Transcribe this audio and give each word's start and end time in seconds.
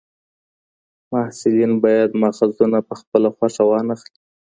محصلین 1.11 1.71
باید 1.83 2.11
ماخذونه 2.21 2.79
په 2.87 2.93
خپله 3.01 3.29
خوښه 3.35 3.63
وانخلي. 3.67 4.19